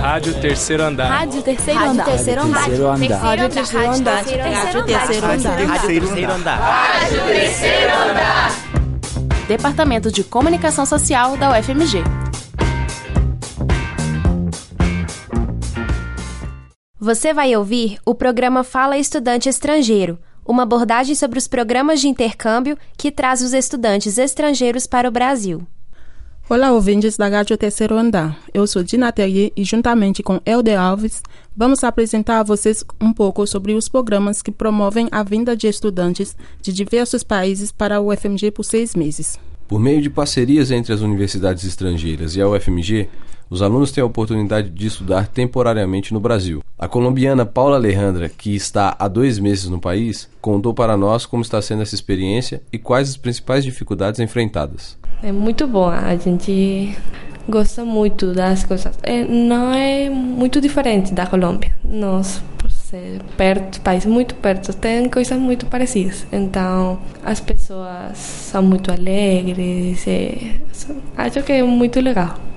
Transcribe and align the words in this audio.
Rádio 0.00 0.40
Terceiro 0.40 0.82
Andar. 0.84 1.08
Rádio 1.08 1.42
Terceiro 1.42 1.80
Andar. 1.80 2.04
Rádio 2.06 2.16
Terceiro 2.16 2.40
Andar. 2.40 2.60
Rádio 2.60 3.48
Terceiro 3.48 3.90
Andar. 3.90 4.14
Rádio 4.14 4.84
Terceiro 4.84 5.26
Andar. 5.26 5.58
Rádio 5.58 5.88
Terceiro 5.98 6.32
Andar. 6.32 6.58
Rádio 6.60 7.26
Terceiro 7.26 7.92
Andar. 7.92 8.50
Departamento 9.48 10.12
de 10.12 10.22
Comunicação 10.22 10.86
Social 10.86 11.36
da 11.36 11.50
UFMG. 11.50 12.04
Você 17.00 17.34
vai 17.34 17.56
ouvir 17.56 17.98
o 18.06 18.14
programa 18.14 18.62
Fala 18.62 18.96
Estudante 18.98 19.48
Estrangeiro, 19.48 20.18
uma 20.46 20.62
abordagem 20.62 21.14
sobre 21.14 21.38
os 21.38 21.48
programas 21.48 22.00
de 22.00 22.06
intercâmbio 22.08 22.78
que 22.96 23.10
traz 23.10 23.42
os 23.42 23.52
estudantes 23.52 24.16
estrangeiros 24.16 24.86
para 24.86 25.08
o 25.08 25.12
Brasil. 25.12 25.66
Olá, 26.50 26.72
ouvintes 26.72 27.14
da 27.14 27.28
Rádio 27.28 27.58
Terceiro 27.58 27.94
Andar. 27.94 28.38
Eu 28.54 28.66
sou 28.66 28.82
Dina 28.82 29.12
Terrier 29.12 29.52
e, 29.54 29.64
juntamente 29.64 30.22
com 30.22 30.40
Helder 30.46 30.80
Alves, 30.80 31.22
vamos 31.54 31.84
apresentar 31.84 32.40
a 32.40 32.42
vocês 32.42 32.82
um 32.98 33.12
pouco 33.12 33.46
sobre 33.46 33.74
os 33.74 33.86
programas 33.86 34.40
que 34.40 34.50
promovem 34.50 35.08
a 35.12 35.22
vinda 35.22 35.54
de 35.54 35.66
estudantes 35.66 36.34
de 36.62 36.72
diversos 36.72 37.22
países 37.22 37.70
para 37.70 38.00
o 38.00 38.10
UFMG 38.10 38.50
por 38.50 38.64
seis 38.64 38.94
meses. 38.94 39.38
Por 39.68 39.78
meio 39.78 40.00
de 40.00 40.08
parcerias 40.08 40.70
entre 40.70 40.94
as 40.94 41.02
universidades 41.02 41.62
estrangeiras 41.62 42.34
e 42.34 42.40
a 42.40 42.48
UFMG, 42.48 43.06
os 43.50 43.60
alunos 43.60 43.92
têm 43.92 44.00
a 44.00 44.06
oportunidade 44.06 44.70
de 44.70 44.86
estudar 44.86 45.28
temporariamente 45.28 46.14
no 46.14 46.18
Brasil. 46.18 46.62
A 46.78 46.88
colombiana 46.88 47.44
Paula 47.44 47.76
Alejandra, 47.76 48.30
que 48.30 48.56
está 48.56 48.96
há 48.98 49.06
dois 49.06 49.38
meses 49.38 49.68
no 49.68 49.78
país, 49.78 50.26
contou 50.40 50.72
para 50.72 50.96
nós 50.96 51.26
como 51.26 51.42
está 51.42 51.60
sendo 51.60 51.82
essa 51.82 51.94
experiência 51.94 52.62
e 52.72 52.78
quais 52.78 53.10
as 53.10 53.18
principais 53.18 53.62
dificuldades 53.62 54.20
enfrentadas. 54.20 54.96
É 55.22 55.30
muito 55.30 55.66
bom, 55.66 55.90
a 55.90 56.16
gente 56.16 56.96
gosta 57.46 57.84
muito 57.84 58.32
das 58.32 58.64
coisas. 58.64 58.98
É, 59.02 59.22
não 59.22 59.74
é 59.74 60.08
muito 60.08 60.62
diferente 60.62 61.12
da 61.12 61.26
Colômbia. 61.26 61.76
Nós, 61.84 62.42
ser 62.90 63.20
perto, 63.36 63.80
país 63.80 64.06
muito 64.06 64.34
perto, 64.36 64.72
tem 64.72 65.08
coisas 65.08 65.38
muito 65.38 65.66
parecidas. 65.66 66.26
Então, 66.32 66.98
as 67.24 67.40
pessoas 67.40 68.16
são 68.16 68.62
muito 68.62 68.90
alegres. 68.90 70.06
É, 70.06 70.60
acho 71.16 71.42
que 71.42 71.52
é 71.52 71.62
muito 71.62 72.00
legal. 72.00 72.47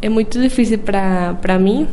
É 0.00 0.08
muito 0.08 0.40
difícil 0.40 0.78
para 0.78 1.58
mim 1.58 1.88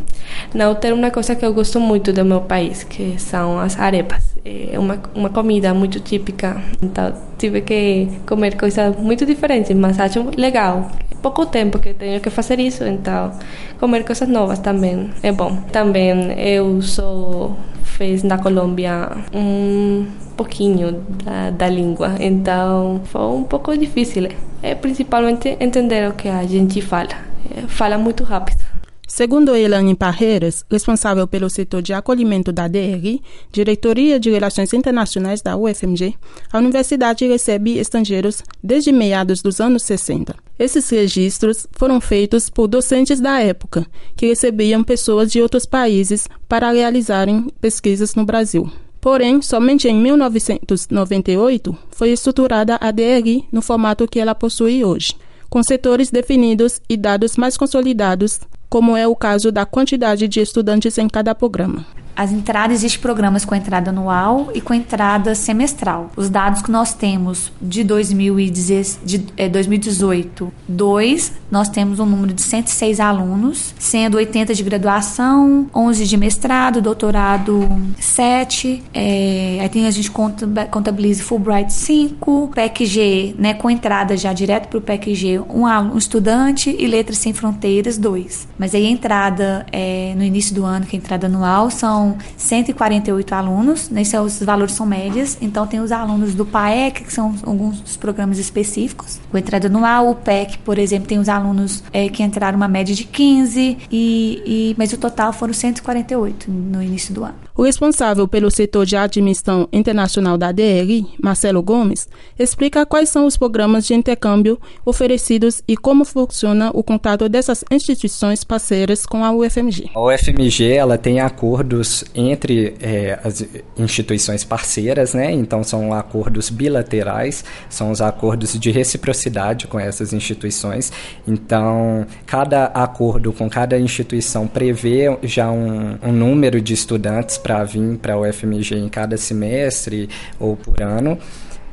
não 0.54 0.76
ter 0.76 0.94
uma 0.94 1.10
coisa 1.10 1.36
que 1.36 1.44
eu 1.44 1.54
gosto 1.54 1.80
muito 1.80 2.14
do 2.14 2.24
meu 2.24 2.42
país, 2.42 2.84
que 2.84 3.20
são 3.20 3.60
as 3.60 3.80
arepas. 3.80 4.24
É 4.46 4.78
uma, 4.78 5.00
uma 5.16 5.30
comida 5.30 5.74
muito 5.74 6.00
típica, 6.00 6.62
então 6.84 7.12
tive 7.36 7.62
que 7.62 8.08
comer 8.28 8.56
coisas 8.58 8.96
muito 8.96 9.26
diferentes, 9.26 9.76
mas 9.76 10.00
acho 10.00 10.24
legal. 10.38 10.92
É 11.12 11.16
pouco 11.16 11.48
tempo 11.48 11.80
que 11.80 11.96
tenho 11.96 12.22
que 12.22 12.30
fazer 12.30 12.60
isso, 12.60 12.84
então 12.84 13.32
comer 13.80 14.06
coisas 14.06 14.30
novas 14.30 14.60
também 14.60 15.10
é 15.24 15.32
bom. 15.32 15.58
Também 15.72 16.40
eu 16.40 16.80
sou 16.84 17.56
fez 17.84 18.24
na 18.24 18.38
Colômbia 18.38 19.10
um 19.34 20.06
pouquinho 20.38 21.04
da, 21.24 21.50
da 21.50 21.68
língua, 21.68 22.16
então 22.20 23.02
foi 23.06 23.22
um 23.22 23.44
pouco 23.44 23.76
difícil. 23.76 24.30
É 24.62 24.76
principalmente 24.76 25.58
entender 25.60 26.08
o 26.10 26.14
que 26.14 26.28
a 26.28 26.44
gente 26.44 26.82
fala. 26.82 27.35
Fala 27.68 27.98
muito 27.98 28.24
rápido. 28.24 28.64
Segundo 29.08 29.56
Elane 29.56 29.94
Parreiras, 29.94 30.66
responsável 30.70 31.28
pelo 31.28 31.48
setor 31.48 31.82
de 31.82 31.94
acolhimento 31.94 32.52
da 32.52 32.68
DRI, 32.68 33.22
Diretoria 33.52 34.20
de 34.20 34.32
Relações 34.32 34.74
Internacionais 34.74 35.44
da 35.44 35.56
UFMG, 35.56 36.16
a 36.52 36.58
universidade 36.58 37.28
recebe 37.28 37.78
estrangeiros 37.78 38.42
desde 38.64 38.92
meados 38.92 39.44
dos 39.44 39.62
anos 39.62 39.84
60. 39.84 40.36
Esses 40.58 40.90
registros 40.90 41.68
foram 41.72 42.02
feitos 42.02 42.50
por 42.50 42.68
docentes 42.68 43.20
da 43.20 43.40
época, 43.40 43.86
que 44.18 44.26
recebiam 44.26 44.84
pessoas 44.84 45.32
de 45.32 45.40
outros 45.40 45.68
países 45.68 46.28
para 46.50 46.72
realizarem 46.72 47.48
pesquisas 47.62 48.16
no 48.16 48.26
Brasil. 48.26 48.70
Porém, 49.00 49.40
somente 49.40 49.88
em 49.88 49.96
1998 49.96 51.78
foi 51.92 52.10
estruturada 52.10 52.80
a 52.82 52.90
DRI 52.90 53.48
no 53.52 53.62
formato 53.62 54.08
que 54.08 54.20
ela 54.20 54.34
possui 54.34 54.84
hoje 54.84 55.14
com 55.56 55.64
setores 55.64 56.12
definidos 56.12 56.82
e 56.90 56.98
dados 56.98 57.38
mais 57.38 57.56
consolidados, 57.56 58.42
como 58.70 58.98
é 58.98 59.08
o 59.08 59.16
caso 59.16 59.54
da 59.54 59.66
quantidade 59.66 60.28
de 60.28 60.42
estudantes 60.42 60.98
em 60.98 61.08
cada 61.08 61.34
programa 61.34 61.86
as 62.16 62.32
entradas, 62.32 62.78
existem 62.78 63.02
programas 63.02 63.44
com 63.44 63.54
entrada 63.54 63.90
anual 63.90 64.50
e 64.54 64.62
com 64.62 64.74
entrada 64.74 65.36
semestral. 65.36 66.12
Os 66.16 66.30
dados 66.30 66.62
que 66.62 66.72
nós 66.72 66.94
temos 66.94 67.52
de, 67.62 67.84
2010, 67.84 69.00
de 69.04 69.26
é, 69.36 69.50
2018, 69.50 70.52
2, 70.68 71.34
nós 71.52 71.68
temos 71.70 72.00
um 72.00 72.06
número 72.06 72.34
de 72.34 72.42
106 72.42 73.00
alunos, 73.00 73.74
sendo 73.78 74.16
80 74.16 74.54
de 74.54 74.64
graduação, 74.64 75.70
11 75.76 76.06
de 76.06 76.18
mestrado, 76.18 76.82
doutorado 76.82 77.68
7, 78.00 78.84
é, 78.94 79.58
aí 79.62 79.70
tem 79.70 79.86
a 79.86 79.92
gente 79.92 80.10
contabiliza 80.10 81.24
Fulbright 81.24 81.72
5, 81.72 82.52
PEC-G, 82.54 83.36
né, 83.38 83.54
com 83.54 83.70
entrada 83.70 84.16
já 84.16 84.32
direto 84.34 84.68
para 84.68 84.78
o 84.78 84.82
PEC-G, 84.82 85.40
um, 85.40 85.66
um 85.66 85.98
estudante 85.98 86.76
e 86.78 86.88
Letras 86.88 87.18
Sem 87.18 87.34
Fronteiras 87.34 87.98
2. 87.98 88.48
Mas 88.58 88.74
aí 88.74 88.86
a 88.86 88.90
entrada 88.90 89.66
é, 89.72 90.14
no 90.16 90.24
início 90.24 90.56
do 90.56 90.64
ano, 90.64 90.86
que 90.86 90.96
é 90.96 91.00
a 91.00 91.02
entrada 91.02 91.28
anual, 91.28 91.70
são 91.70 92.05
são 92.06 92.18
148 92.38 93.34
alunos, 93.34 93.90
né, 93.90 94.04
os 94.24 94.40
valores 94.42 94.74
são 94.74 94.86
médias, 94.86 95.38
então 95.42 95.66
tem 95.66 95.80
os 95.80 95.92
alunos 95.92 96.36
do 96.36 96.46
PAEC, 96.46 97.04
que 97.04 97.14
são 97.14 97.34
alguns 97.44 97.80
dos 97.82 97.98
programas 97.98 98.38
específicos, 98.38 99.20
com 99.32 99.38
entrada 99.38 99.68
anual, 99.68 100.12
o 100.12 100.16
PEC, 100.16 100.60
por 100.60 100.78
exemplo, 100.78 101.08
tem 101.08 101.18
os 101.18 101.30
alunos 101.30 101.84
é, 101.92 102.08
que 102.10 102.22
entraram 102.22 102.58
uma 102.58 102.68
média 102.68 102.94
de 102.94 103.06
15, 103.06 103.78
e, 103.92 104.42
e, 104.46 104.76
mas 104.78 104.94
o 104.94 104.98
total 104.98 105.34
foram 105.34 105.54
148 105.54 106.52
no 106.52 106.84
início 106.84 107.14
do 107.14 107.24
ano. 107.24 107.46
O 107.58 107.64
responsável 107.64 108.28
pelo 108.28 108.52
setor 108.52 108.86
de 108.86 108.98
admissão 108.98 109.70
internacional 109.72 110.38
da 110.38 110.52
DRI, 110.52 111.08
Marcelo 111.24 111.64
Gomes, 111.64 112.06
explica 112.38 112.86
quais 112.86 113.08
são 113.08 113.26
os 113.26 113.38
programas 113.38 113.88
de 113.88 113.94
intercâmbio 113.94 114.60
oferecidos 114.86 115.64
e 115.66 115.78
como 115.78 116.04
funciona 116.04 116.70
o 116.74 116.84
contato 116.84 117.30
dessas 117.30 117.64
instituições 117.72 118.44
parceiras 118.44 119.06
com 119.06 119.24
a 119.24 119.32
UFMG. 119.32 119.92
A 119.96 120.02
UFMG 120.02 120.74
ela 120.74 120.98
tem 120.98 121.22
acordos 121.22 121.95
entre 122.14 122.76
é, 122.82 123.20
as 123.24 123.46
instituições 123.78 124.44
parceiras, 124.44 125.14
né? 125.14 125.32
Então 125.32 125.64
são 125.64 125.94
acordos 125.94 126.50
bilaterais, 126.50 127.46
são 127.70 127.92
os 127.92 128.02
acordos 128.02 128.60
de 128.60 128.72
reciprocidade 128.72 129.68
com 129.68 129.80
essas 129.80 130.14
instituições. 130.14 130.92
Então 131.28 132.06
cada 132.26 132.66
acordo 132.66 133.32
com 133.32 133.50
cada 133.50 133.78
instituição 133.80 134.48
prevê 134.48 135.18
já 135.24 135.52
um, 135.52 135.98
um 136.02 136.12
número 136.12 136.62
de 136.62 136.74
estudantes 136.74 137.38
para 137.38 137.64
vir 137.64 137.98
para 137.98 138.18
o 138.18 138.28
UFMG 138.28 138.76
em 138.76 138.90
cada 138.90 139.18
semestre 139.18 140.10
ou 140.40 140.56
por 140.56 140.82
ano. 140.82 141.18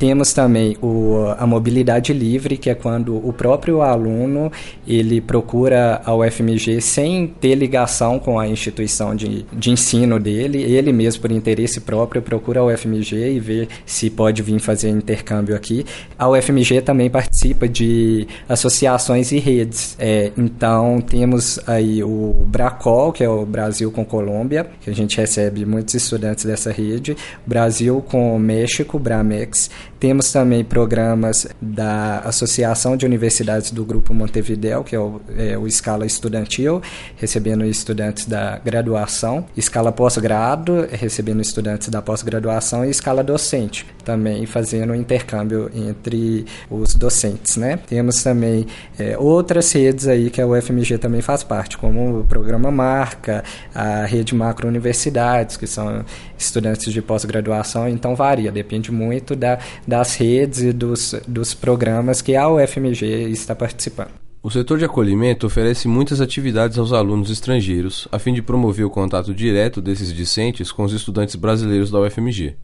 Temos 0.03 0.33
também 0.33 0.77
o, 0.83 1.33
a 1.39 1.47
mobilidade 1.47 2.13
livre, 2.13 2.57
que 2.57 2.69
é 2.69 2.75
quando 2.75 3.17
o 3.25 3.33
próprio 3.33 3.83
aluno 3.83 4.51
ele 4.85 5.21
procura 5.21 6.03
a 6.05 6.13
UFMG 6.13 6.81
sem 6.81 7.29
ter 7.29 7.55
ligação 7.55 8.19
com 8.19 8.37
a 8.37 8.49
instituição 8.49 9.15
de, 9.15 9.47
de 9.53 9.71
ensino 9.71 10.19
dele, 10.19 10.61
ele 10.61 10.93
mesmo 10.93 11.23
por 11.23 11.31
interesse 11.31 11.81
próprio 11.83 12.21
procura 12.21 12.59
a 12.59 12.65
UFMG 12.65 13.35
e 13.35 13.39
vê 13.39 13.69
se 13.87 14.11
pode 14.11 14.43
vir 14.43 14.59
fazer 14.59 14.89
intercâmbio 14.89 15.55
aqui. 15.55 15.87
A 16.19 16.29
UFMG 16.29 16.81
também 16.81 17.09
participa 17.09 17.69
de 17.69 18.27
associações 18.49 19.31
e 19.31 19.39
redes. 19.39 19.95
É, 20.01 20.33
então 20.37 21.01
temos 21.01 21.61
aí 21.65 22.03
o 22.03 22.45
Bracol, 22.49 23.13
que 23.13 23.23
é 23.23 23.29
o 23.29 23.47
Brasil 23.47 23.93
com 23.93 24.05
Colômbia, 24.05 24.67
que 24.81 24.91
a 24.91 24.93
gente 24.93 25.17
recebe 25.17 25.65
muitos 25.65 25.95
estudantes 25.95 26.45
dessa 26.45 26.73
rede, 26.73 27.17
Brasil 27.47 28.05
com 28.09 28.37
México, 28.37 28.99
Bramex, 28.99 29.71
temos 30.03 30.33
também 30.33 30.65
programas 30.65 31.47
da 31.61 32.19
Associação 32.25 32.97
de 32.97 33.07
Universidades 33.07 33.71
do 33.71 33.85
Grupo 33.85 34.13
Montevideo, 34.13 34.83
que 34.83 34.97
é 34.97 34.99
o, 34.99 35.21
é 35.39 35.57
o 35.57 35.65
Escala 35.65 36.05
Estudantil, 36.05 36.83
recebendo 37.15 37.65
estudantes 37.65 38.27
da 38.27 38.59
graduação, 38.59 39.47
Escala 39.57 39.93
Pós-Grado, 39.93 40.89
recebendo 40.91 41.41
estudantes 41.41 41.89
da 41.89 42.03
pós-graduação 42.03 42.85
e 42.85 42.91
Escala 42.91 43.23
Docente, 43.23 43.87
também 44.05 44.45
fazendo 44.45 44.93
intercâmbio 44.93 45.71
entre 45.73 46.47
os 46.69 46.97
docentes, 46.97 47.57
né? 47.57 47.79
Temos 47.87 48.25
também 48.25 48.67
é, 48.99 49.17
outras 49.17 49.71
redes 49.71 50.09
aí 50.09 50.31
que 50.31 50.41
a 50.41 50.47
UFMG 50.49 50.99
também 50.99 51.21
faz 51.21 51.45
parte, 51.45 51.79
como 51.79 52.19
o 52.19 52.25
Programa 52.25 52.73
Marca, 52.73 53.45
a 53.73 54.05
Rede 54.05 54.35
Macro 54.35 54.67
Universidades, 54.67 55.57
que 55.57 55.69
são 55.69 56.05
estudantes 56.37 56.93
de 56.93 57.01
pós-graduação, 57.01 57.89
então 57.89 58.17
varia, 58.17 58.51
depende 58.51 58.91
muito 58.91 59.37
da, 59.37 59.61
das 59.93 60.15
redes 60.15 60.61
e 60.63 60.73
dos, 60.73 61.15
dos 61.29 61.53
programas 61.53 62.23
que 62.23 62.35
a 62.35 62.49
UFMG 62.49 63.29
está 63.29 63.55
participando. 63.55 64.09
O 64.43 64.51
setor 64.51 64.79
de 64.79 64.87
acolhimento 64.87 65.47
oferece 65.47 65.87
muitas 65.87 66.19
atividades 66.19 66.79
aos 66.79 66.95
alunos 66.95 67.29
estrangeiros, 67.29 68.09
a 68.11 68.19
fim 68.19 68.33
de 68.33 68.41
promover 68.41 68.87
o 68.87 68.91
contato 68.91 69.35
direto 69.35 69.83
desses 69.83 70.11
discentes 70.11 70.73
com 70.73 70.85
os 70.85 70.95
estudantes 70.95 71.37
brasileiros 71.37 71.91
da 71.91 72.01
UFMG. 72.01 72.57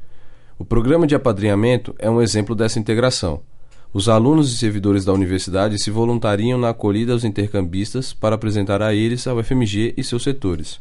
O 0.58 0.64
programa 0.64 1.06
de 1.06 1.14
apadrinhamento 1.14 1.94
é 1.98 2.08
um 2.08 2.22
exemplo 2.22 2.54
dessa 2.54 2.78
integração. 2.78 3.42
Os 3.92 4.08
alunos 4.08 4.50
e 4.50 4.56
servidores 4.56 5.04
da 5.04 5.12
universidade 5.12 5.78
se 5.78 5.90
voluntariam 5.90 6.58
na 6.58 6.70
acolhida 6.70 7.12
aos 7.12 7.24
intercambistas 7.24 8.14
para 8.14 8.36
apresentar 8.36 8.80
a 8.80 8.94
eles 8.94 9.26
a 9.26 9.34
UFMG 9.34 9.92
e 9.98 10.02
seus 10.02 10.22
setores. 10.22 10.80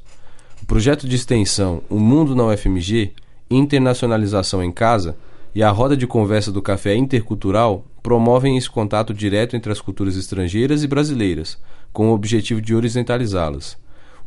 O 0.63 0.65
projeto 0.65 1.09
de 1.09 1.15
extensão 1.17 1.81
O 1.89 1.99
Mundo 1.99 2.33
na 2.33 2.45
UFMG, 2.45 3.11
Internacionalização 3.51 4.63
em 4.63 4.71
Casa 4.71 5.13
e 5.57 5.63
a 5.63 5.71
roda 5.71 5.97
de 5.97 6.05
conversa 6.05 6.51
do 6.51 6.61
Café 6.61 6.95
Intercultural 6.95 7.83
promovem 8.03 8.57
esse 8.57 8.69
contato 8.69 9.11
direto 9.11 9.55
entre 9.55 9.71
as 9.71 9.81
culturas 9.81 10.15
estrangeiras 10.15 10.83
e 10.83 10.87
brasileiras, 10.87 11.57
com 11.91 12.11
o 12.11 12.13
objetivo 12.13 12.61
de 12.61 12.75
horizontalizá-las. 12.75 13.75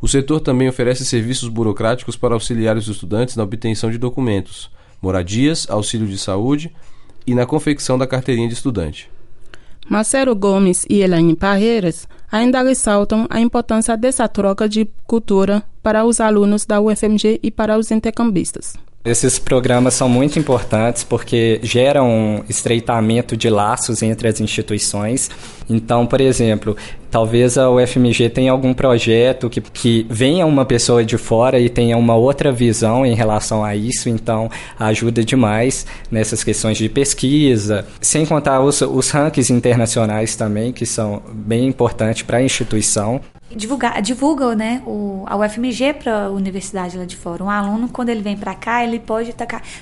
O 0.01 0.09
setor 0.09 0.41
também 0.41 0.67
oferece 0.67 1.05
serviços 1.05 1.47
burocráticos 1.47 2.17
para 2.17 2.33
auxiliar 2.33 2.75
os 2.75 2.89
estudantes 2.89 3.37
na 3.37 3.43
obtenção 3.43 3.89
de 3.89 3.97
documentos, 3.97 4.69
moradias, 5.01 5.65
auxílio 5.69 6.05
de 6.05 6.17
saúde 6.17 6.69
e 7.25 7.33
na 7.33 7.45
confecção 7.45 7.97
da 7.97 8.05
carteirinha 8.05 8.49
de 8.49 8.55
estudante. 8.55 9.09
Marcelo 9.87 10.35
Gomes 10.35 10.85
e 10.89 10.99
Elaine 10.99 11.37
Parreiras 11.37 12.09
ainda 12.29 12.61
ressaltam 12.61 13.25
a 13.29 13.39
importância 13.39 13.95
dessa 13.95 14.27
troca 14.27 14.67
de 14.67 14.85
cultura 15.07 15.63
para 15.81 16.03
os 16.03 16.19
alunos 16.19 16.65
da 16.65 16.81
UFMG 16.81 17.39
e 17.41 17.49
para 17.49 17.77
os 17.77 17.89
intercambistas. 17.89 18.75
Esses 19.03 19.39
programas 19.39 19.95
são 19.95 20.07
muito 20.07 20.37
importantes 20.37 21.03
porque 21.03 21.59
geram 21.63 22.07
um 22.07 22.43
estreitamento 22.47 23.35
de 23.35 23.49
laços 23.49 24.03
entre 24.03 24.27
as 24.27 24.39
instituições. 24.39 25.27
Então, 25.67 26.05
por 26.05 26.21
exemplo, 26.21 26.77
talvez 27.09 27.57
a 27.57 27.67
UFMG 27.71 28.29
tenha 28.29 28.51
algum 28.51 28.75
projeto 28.75 29.49
que, 29.49 29.59
que 29.59 30.05
venha 30.07 30.45
uma 30.45 30.65
pessoa 30.65 31.03
de 31.03 31.17
fora 31.17 31.59
e 31.59 31.67
tenha 31.67 31.97
uma 31.97 32.15
outra 32.15 32.51
visão 32.51 33.03
em 33.03 33.15
relação 33.15 33.65
a 33.65 33.75
isso, 33.75 34.07
então 34.07 34.51
ajuda 34.77 35.23
demais 35.23 35.87
nessas 36.11 36.43
questões 36.43 36.77
de 36.77 36.87
pesquisa, 36.87 37.87
sem 37.99 38.23
contar 38.23 38.61
os, 38.61 38.81
os 38.81 39.09
rankings 39.09 39.51
internacionais 39.51 40.35
também, 40.35 40.71
que 40.71 40.85
são 40.85 41.23
bem 41.33 41.65
importantes 41.65 42.21
para 42.21 42.37
a 42.37 42.43
instituição 42.43 43.19
divulgar, 43.55 44.01
divulga 44.01 44.55
né, 44.55 44.81
o, 44.85 45.23
a 45.27 45.35
UFMG 45.37 45.93
para 45.93 46.25
a 46.25 46.29
universidade 46.29 46.97
lá 46.97 47.05
de 47.05 47.15
fora. 47.15 47.43
Um 47.43 47.49
aluno, 47.49 47.89
quando 47.89 48.09
ele 48.09 48.21
vem 48.21 48.37
para 48.37 48.53
cá, 48.53 48.83
ele 48.83 48.99
pode 48.99 49.33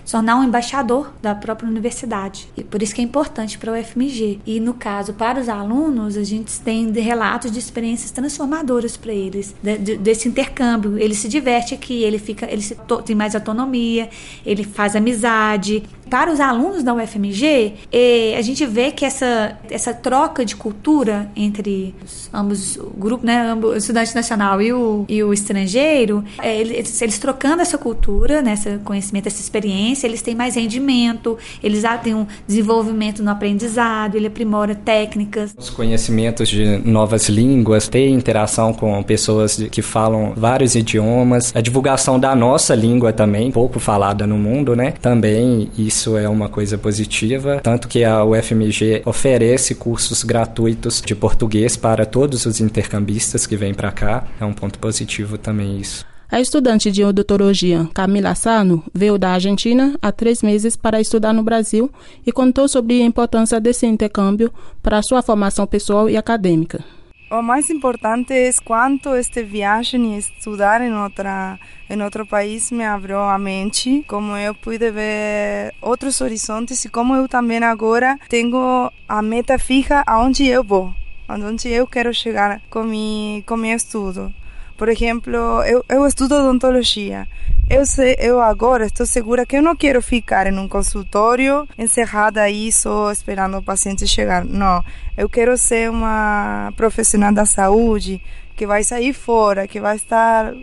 se 0.06 0.12
tornar 0.12 0.38
um 0.38 0.44
embaixador 0.44 1.14
da 1.22 1.36
própria 1.36 1.68
universidade. 1.70 2.48
E 2.56 2.64
por 2.64 2.82
isso 2.82 2.94
que 2.94 3.02
é 3.02 3.04
importante 3.04 3.58
para 3.58 3.72
a 3.72 3.80
UFMG. 3.80 4.40
E 4.46 4.60
no 4.60 4.74
caso, 4.74 5.14
para 5.14 5.40
os 5.40 5.50
alunos, 5.50 6.18
a 6.18 6.24
gente 6.24 6.60
tem 6.62 6.92
relatos 6.92 7.52
de 7.52 7.60
experiências 7.60 8.12
transformadoras 8.12 8.98
para 8.98 9.14
eles, 9.14 9.56
de, 9.62 9.78
de, 9.78 9.98
desse 9.98 10.28
intercâmbio. 10.28 10.98
Ele 10.98 11.16
se 11.16 11.28
diverte 11.28 11.74
aqui, 11.74 12.04
ele 12.04 12.20
fica, 12.20 12.52
ele 12.52 12.64
tem 13.06 13.16
mais 13.16 13.36
autonomia, 13.36 14.10
ele 14.46 14.64
faz 14.64 14.96
amizade. 14.96 15.84
Para 16.10 16.32
os 16.32 16.40
alunos 16.40 16.84
da 16.84 16.94
UFMG, 16.94 17.76
eh, 17.92 18.36
a 18.38 18.42
gente 18.42 18.66
vê 18.66 18.92
que 18.92 19.06
essa, 19.06 19.58
essa 19.70 19.94
troca 19.94 20.44
de 20.44 20.56
cultura 20.56 21.32
entre 21.36 21.94
os, 22.04 22.30
ambos 22.34 22.78
o 22.78 22.90
grupo, 22.98 23.26
né, 23.26 23.56
o 23.68 23.76
estudante 23.76 24.14
nacional 24.16 24.62
e 24.62 24.74
o, 24.74 25.06
e 25.08 25.24
o 25.24 25.34
estrangeiro, 25.34 26.24
é, 26.42 26.60
eles, 26.60 27.02
eles, 27.02 27.20
trocando 27.20 27.62
essa 27.62 27.78
cultura, 27.78 28.42
né, 28.42 28.54
esse 28.54 28.78
conhecimento, 28.80 29.28
essa 29.28 29.42
experiência, 29.42 30.08
eles 30.08 30.22
têm 30.22 30.36
mais 30.36 30.56
rendimento, 30.56 31.38
eles 31.64 31.82
já 31.82 31.98
têm 31.98 32.14
um 32.14 32.26
desenvolvimento 32.48 33.24
no 33.24 33.32
aprendizado, 33.32 34.16
ele 34.16 34.28
aprimora 34.28 34.76
técnicas. 34.76 35.54
Os 35.58 35.70
conhecimentos 35.70 36.50
de 36.50 36.78
novas 36.78 37.30
línguas, 37.30 37.88
ter 37.88 38.08
interação 38.10 38.74
com 38.74 39.02
pessoas 39.04 39.58
que 39.72 39.82
falam 39.82 40.34
vários 40.36 40.76
idiomas, 40.76 41.52
a 41.56 41.62
divulgação 41.62 42.20
da 42.20 42.36
nossa 42.36 42.76
língua 42.76 43.12
também, 43.12 43.52
pouco 43.52 43.80
falada 43.80 44.26
no 44.26 44.38
mundo, 44.38 44.76
né? 44.76 44.94
Também 45.02 45.70
isso 45.78 46.18
é 46.18 46.28
uma 46.28 46.50
coisa 46.50 46.78
positiva, 46.78 47.60
tanto 47.62 47.88
que 47.88 48.04
a 48.04 48.24
UFMG 48.24 49.02
oferece 49.06 49.76
cursos 49.76 50.24
gratuitos 50.24 51.02
de 51.06 51.16
português 51.16 51.76
para 51.76 52.06
todos 52.06 52.46
os 52.46 52.60
intercambistas 52.60 53.46
que 53.50 53.58
vêm 53.58 53.74
para 53.74 53.92
cá. 53.92 54.24
É 54.40 54.46
um 54.46 54.54
ponto 54.54 54.78
positivo 54.80 55.38
também 55.38 55.80
isso. 55.80 56.06
A 56.32 56.40
estudante 56.40 56.92
de 56.92 57.04
odontologia 57.04 57.90
Camila 57.92 58.36
Sano 58.36 58.84
veio 58.94 59.18
da 59.18 59.32
Argentina 59.32 59.98
há 60.00 60.12
três 60.12 60.44
meses 60.44 60.76
para 60.76 61.02
estudar 61.02 61.34
no 61.34 61.42
Brasil 61.42 61.92
e 62.24 62.32
contou 62.32 62.68
sobre 62.68 63.02
a 63.02 63.06
importância 63.06 63.60
desse 63.60 63.88
intercâmbio 63.88 64.54
para 64.84 65.00
a 65.00 65.02
sua 65.02 65.24
formação 65.24 65.66
pessoal 65.66 66.08
e 66.08 66.16
acadêmica. 66.16 66.86
O 67.32 67.42
mais 67.42 67.70
importante 67.72 68.34
é 68.34 68.52
quanto 68.64 69.16
este 69.16 69.44
viagem 69.44 70.16
e 70.16 70.20
estudar 70.20 70.82
em 70.82 70.94
outra 70.94 71.60
em 71.90 72.00
outro 72.04 72.26
país 72.28 72.72
me 72.72 72.86
abriu 72.86 73.20
a 73.20 73.38
mente, 73.40 74.04
como 74.08 74.38
eu 74.38 74.54
pude 74.54 74.92
ver 74.92 75.74
outros 75.82 76.22
horizontes 76.22 76.86
e 76.86 76.90
como 76.90 77.16
eu 77.16 77.28
também 77.28 77.64
agora 77.64 78.18
tenho 78.30 78.92
a 79.08 79.22
meta 79.24 79.58
fixa 79.58 80.04
aonde 80.06 80.46
eu 80.46 80.64
vou 80.64 80.94
onde 81.30 81.70
eu 81.70 81.86
quero 81.86 82.14
chegar 82.14 82.62
com, 82.70 82.84
mi, 82.84 83.44
com 83.46 83.56
meu 83.56 83.76
estudo. 83.76 84.34
Por 84.78 84.88
exemplo, 84.88 85.36
eu, 85.64 85.84
eu 85.90 86.08
estudo 86.08 86.36
odontologia. 86.36 87.28
Eu, 87.70 87.86
sei, 87.86 88.16
eu 88.18 88.42
agora 88.42 88.86
estou 88.86 89.06
segura 89.06 89.46
que 89.46 89.58
eu 89.58 89.62
não 89.62 89.76
quero 89.76 90.02
ficar 90.02 90.48
em 90.48 90.58
um 90.58 90.68
consultório 90.68 91.68
encerrada 91.78 92.42
aí 92.42 92.72
só 92.72 93.12
esperando 93.12 93.58
o 93.58 93.62
paciente 93.62 94.08
chegar. 94.08 94.44
Não, 94.44 94.84
eu 95.18 95.30
quero 95.30 95.58
ser 95.58 95.90
uma 95.90 96.74
profissional 96.76 97.32
da 97.34 97.46
saúde 97.46 98.22
que 98.56 98.66
vai 98.66 98.84
sair 98.84 99.14
fora, 99.14 99.68
que 99.68 99.80
vai 99.80 99.98
estar 99.98 100.54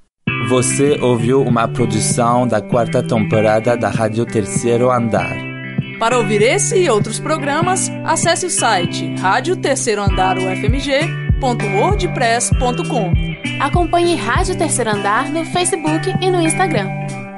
Você 0.48 0.98
ouviu 1.00 1.42
uma 1.42 1.68
produção 1.68 2.48
da 2.48 2.60
quarta 2.60 3.02
temporada 3.02 3.76
da 3.76 3.88
Rádio 3.88 4.24
Terceiro 4.24 4.90
Andar. 4.90 5.45
Para 5.98 6.18
ouvir 6.18 6.42
esse 6.42 6.76
e 6.76 6.90
outros 6.90 7.18
programas, 7.18 7.90
acesse 8.04 8.44
o 8.44 8.50
site 8.50 9.14
rádio 9.16 9.56
terceiro 9.56 10.02
andar 10.02 10.36
ufmg.wordpress.com. 10.36 13.12
Acompanhe 13.60 14.14
Rádio 14.14 14.58
Terceiro 14.58 14.90
Andar 14.90 15.32
no 15.32 15.46
Facebook 15.46 16.12
e 16.20 16.30
no 16.30 16.42
Instagram. 16.42 16.86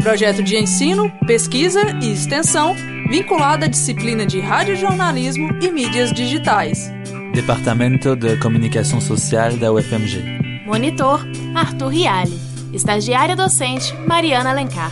Projeto 0.03 0.43
de 0.43 0.57
ensino, 0.57 1.09
pesquisa 1.27 1.81
e 2.03 2.13
extensão 2.13 2.75
vinculado 3.09 3.65
à 3.65 3.69
disciplina 3.69 4.27
de 4.27 4.41
radiojornalismo 4.41 5.57
e 5.63 5.71
mídias 5.71 6.13
digitais. 6.13 6.91
Departamento 7.33 8.17
de 8.17 8.37
Comunicação 8.39 9.01
Social 9.01 9.57
da 9.57 9.73
UFMG. 9.73 10.65
Monitor, 10.67 11.25
Arthur 11.55 11.89
Riale. 11.89 12.37
Estagiária 12.73 13.37
docente, 13.37 13.95
Mariana 14.07 14.51
Alencar. 14.51 14.91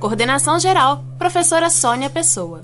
Coordenação 0.00 0.58
geral, 0.58 1.04
professora 1.18 1.70
Sônia 1.70 2.10
Pessoa. 2.10 2.60